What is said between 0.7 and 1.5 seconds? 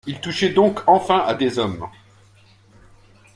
enfin à